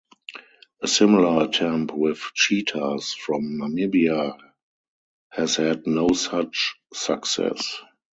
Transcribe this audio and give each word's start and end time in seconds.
A 0.81 0.87
similar 0.87 1.43
attempt 1.45 1.93
with 1.93 2.17
cheetahs 2.33 3.13
from 3.13 3.59
Namibia 3.59 4.35
has 5.29 5.57
had 5.57 5.85
no 5.85 6.09
such 6.13 6.73
success. 6.91 7.83